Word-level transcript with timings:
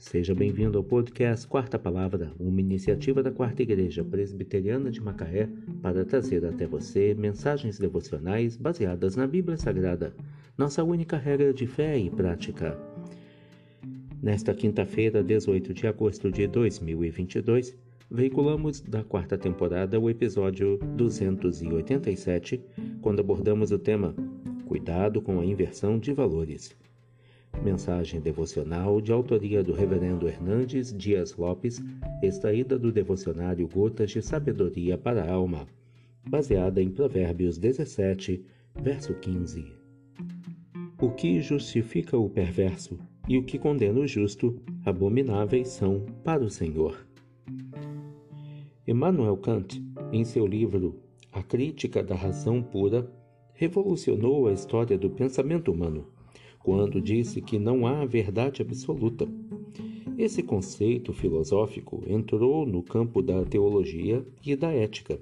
Seja 0.00 0.34
bem-vindo 0.34 0.78
ao 0.78 0.82
podcast 0.82 1.46
Quarta 1.46 1.78
Palavra, 1.78 2.32
uma 2.40 2.58
iniciativa 2.58 3.22
da 3.22 3.30
Quarta 3.30 3.62
Igreja 3.62 4.02
Presbiteriana 4.02 4.90
de 4.90 4.98
Macaé 4.98 5.46
para 5.82 6.06
trazer 6.06 6.42
até 6.46 6.66
você 6.66 7.12
mensagens 7.12 7.78
devocionais 7.78 8.56
baseadas 8.56 9.14
na 9.14 9.26
Bíblia 9.26 9.58
Sagrada, 9.58 10.14
nossa 10.56 10.82
única 10.82 11.18
regra 11.18 11.52
de 11.52 11.66
fé 11.66 11.98
e 11.98 12.08
prática. 12.08 12.80
Nesta 14.22 14.54
quinta-feira, 14.54 15.22
18 15.22 15.74
de 15.74 15.86
agosto 15.86 16.32
de 16.32 16.46
2022, 16.46 17.76
veiculamos 18.10 18.80
da 18.80 19.04
quarta 19.04 19.36
temporada 19.36 20.00
o 20.00 20.08
episódio 20.08 20.78
287, 20.96 22.58
quando 23.02 23.20
abordamos 23.20 23.70
o 23.70 23.78
tema 23.78 24.14
Cuidado 24.64 25.20
com 25.20 25.38
a 25.40 25.44
inversão 25.44 25.98
de 25.98 26.14
valores. 26.14 26.74
Mensagem 27.62 28.20
devocional 28.20 29.00
de 29.00 29.12
autoria 29.12 29.62
do 29.62 29.72
Reverendo 29.72 30.26
Hernandes 30.26 30.96
Dias 30.96 31.36
Lopes, 31.36 31.82
extraída 32.22 32.78
do 32.78 32.90
devocionário 32.90 33.68
Gotas 33.68 34.10
de 34.10 34.22
Sabedoria 34.22 34.96
para 34.96 35.22
a 35.22 35.32
Alma, 35.32 35.66
baseada 36.26 36.82
em 36.82 36.90
Provérbios 36.90 37.58
17, 37.58 38.42
verso 38.80 39.14
15. 39.14 39.64
O 41.00 41.10
que 41.10 41.40
justifica 41.40 42.16
o 42.16 42.30
perverso 42.30 42.98
e 43.28 43.38
o 43.38 43.44
que 43.44 43.58
condena 43.58 44.00
o 44.00 44.06
justo, 44.06 44.60
abomináveis 44.84 45.68
são 45.68 46.04
para 46.24 46.42
o 46.42 46.50
Senhor. 46.50 47.06
Emmanuel 48.86 49.36
Kant, 49.36 49.80
em 50.10 50.24
seu 50.24 50.46
livro 50.46 51.00
A 51.30 51.42
Crítica 51.42 52.02
da 52.02 52.14
Razão 52.14 52.62
Pura, 52.62 53.08
revolucionou 53.54 54.48
a 54.48 54.52
história 54.52 54.98
do 54.98 55.10
pensamento 55.10 55.70
humano, 55.70 56.08
quando 56.62 57.00
disse 57.00 57.40
que 57.40 57.58
não 57.58 57.86
há 57.86 58.04
verdade 58.04 58.62
absoluta. 58.62 59.28
Esse 60.16 60.42
conceito 60.42 61.12
filosófico 61.12 62.02
entrou 62.06 62.66
no 62.66 62.82
campo 62.82 63.22
da 63.22 63.44
teologia 63.44 64.24
e 64.44 64.54
da 64.54 64.70
ética. 64.70 65.18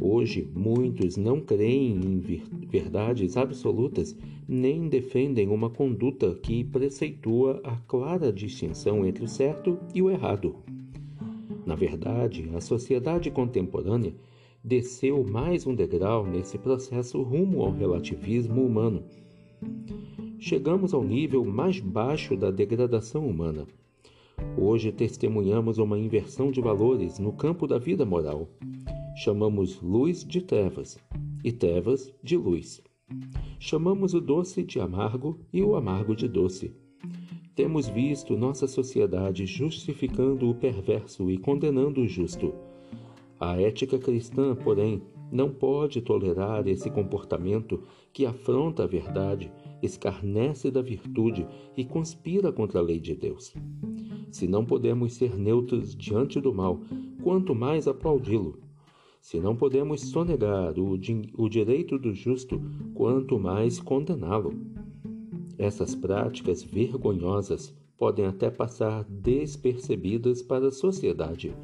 Hoje, 0.00 0.48
muitos 0.54 1.16
não 1.16 1.40
creem 1.40 1.92
em 1.92 2.18
verdades 2.66 3.36
absolutas 3.36 4.16
nem 4.48 4.88
defendem 4.88 5.48
uma 5.48 5.70
conduta 5.70 6.34
que 6.34 6.64
preceitua 6.64 7.60
a 7.64 7.76
clara 7.76 8.32
distinção 8.32 9.06
entre 9.06 9.24
o 9.24 9.28
certo 9.28 9.78
e 9.94 10.02
o 10.02 10.10
errado. 10.10 10.56
Na 11.64 11.74
verdade, 11.74 12.50
a 12.54 12.60
sociedade 12.60 13.30
contemporânea 13.30 14.14
desceu 14.62 15.24
mais 15.24 15.66
um 15.66 15.74
degrau 15.74 16.26
nesse 16.26 16.58
processo 16.58 17.22
rumo 17.22 17.62
ao 17.62 17.70
relativismo 17.70 18.64
humano. 18.64 19.04
Chegamos 20.46 20.92
ao 20.92 21.02
nível 21.02 21.42
mais 21.42 21.80
baixo 21.80 22.36
da 22.36 22.50
degradação 22.50 23.26
humana. 23.26 23.66
Hoje 24.58 24.92
testemunhamos 24.92 25.78
uma 25.78 25.98
inversão 25.98 26.50
de 26.50 26.60
valores 26.60 27.18
no 27.18 27.32
campo 27.32 27.66
da 27.66 27.78
vida 27.78 28.04
moral. 28.04 28.46
Chamamos 29.16 29.80
luz 29.80 30.22
de 30.22 30.42
trevas 30.42 30.98
e 31.42 31.50
trevas 31.50 32.12
de 32.22 32.36
luz. 32.36 32.82
Chamamos 33.58 34.12
o 34.12 34.20
doce 34.20 34.62
de 34.62 34.78
amargo 34.78 35.40
e 35.50 35.62
o 35.62 35.76
amargo 35.76 36.14
de 36.14 36.28
doce. 36.28 36.76
Temos 37.54 37.88
visto 37.88 38.36
nossa 38.36 38.66
sociedade 38.66 39.46
justificando 39.46 40.50
o 40.50 40.54
perverso 40.54 41.30
e 41.30 41.38
condenando 41.38 42.02
o 42.02 42.06
justo 42.06 42.52
a 43.38 43.60
ética 43.60 43.98
cristã, 43.98 44.54
porém, 44.54 45.02
não 45.30 45.50
pode 45.50 46.00
tolerar 46.00 46.66
esse 46.68 46.88
comportamento 46.88 47.82
que 48.12 48.24
afronta 48.24 48.84
a 48.84 48.86
verdade, 48.86 49.52
escarnece 49.84 50.70
da 50.70 50.82
virtude 50.82 51.46
e 51.76 51.84
conspira 51.84 52.52
contra 52.52 52.80
a 52.80 52.82
lei 52.82 52.98
de 52.98 53.14
Deus. 53.14 53.54
Se 54.30 54.46
não 54.46 54.64
podemos 54.64 55.14
ser 55.14 55.36
neutros 55.36 55.94
diante 55.94 56.40
do 56.40 56.52
mal, 56.52 56.80
quanto 57.22 57.54
mais 57.54 57.86
aplaudi-lo. 57.86 58.58
Se 59.20 59.38
não 59.38 59.56
podemos 59.56 60.00
sonegar 60.02 60.78
o, 60.78 60.98
o 61.38 61.48
direito 61.48 61.98
do 61.98 62.12
justo, 62.12 62.60
quanto 62.94 63.38
mais 63.38 63.80
condená-lo. 63.80 64.52
Essas 65.56 65.94
práticas 65.94 66.62
vergonhosas 66.62 67.74
podem 67.96 68.26
até 68.26 68.50
passar 68.50 69.04
despercebidas 69.04 70.42
para 70.42 70.68
a 70.68 70.72
sociedade 70.72 71.54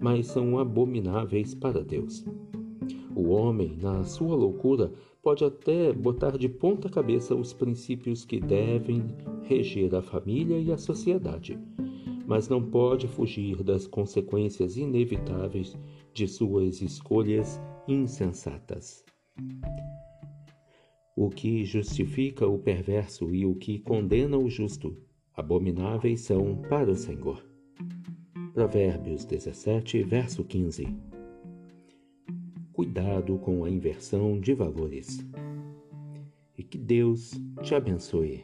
mas 0.00 0.28
são 0.28 0.58
abomináveis 0.58 1.54
para 1.54 1.84
Deus. 1.84 2.24
O 3.14 3.30
homem, 3.30 3.76
na 3.76 4.04
sua 4.04 4.36
loucura, 4.36 4.92
pode 5.22 5.44
até 5.44 5.92
botar 5.92 6.38
de 6.38 6.48
ponta 6.48 6.88
cabeça 6.88 7.34
os 7.34 7.52
princípios 7.52 8.24
que 8.24 8.40
devem 8.40 9.02
reger 9.42 9.94
a 9.94 10.02
família 10.02 10.58
e 10.58 10.72
a 10.72 10.78
sociedade, 10.78 11.58
mas 12.26 12.48
não 12.48 12.62
pode 12.62 13.08
fugir 13.08 13.62
das 13.62 13.86
consequências 13.86 14.76
inevitáveis 14.76 15.76
de 16.14 16.28
suas 16.28 16.80
escolhas 16.80 17.60
insensatas. 17.86 19.04
O 21.16 21.28
que 21.28 21.64
justifica 21.64 22.46
o 22.46 22.58
perverso 22.58 23.34
e 23.34 23.44
o 23.44 23.54
que 23.54 23.78
condena 23.80 24.38
o 24.38 24.48
justo, 24.48 24.96
abomináveis 25.34 26.22
são 26.22 26.56
para 26.68 26.90
o 26.90 26.96
Senhor. 26.96 27.44
Provérbios 28.54 29.24
17, 29.24 30.02
verso 30.02 30.44
15. 30.44 31.09
Cuidado 32.80 33.36
com 33.36 33.62
a 33.62 33.68
inversão 33.68 34.40
de 34.40 34.54
valores. 34.54 35.22
E 36.56 36.62
que 36.62 36.78
Deus 36.78 37.38
te 37.62 37.74
abençoe. 37.74 38.42